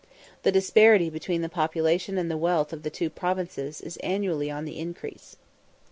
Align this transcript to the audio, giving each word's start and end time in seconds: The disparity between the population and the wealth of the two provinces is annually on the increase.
The 0.41 0.51
disparity 0.51 1.11
between 1.11 1.43
the 1.43 1.47
population 1.47 2.17
and 2.17 2.31
the 2.31 2.35
wealth 2.35 2.73
of 2.73 2.81
the 2.81 2.89
two 2.89 3.11
provinces 3.11 3.79
is 3.81 3.97
annually 3.97 4.49
on 4.49 4.65
the 4.65 4.79
increase. 4.79 5.35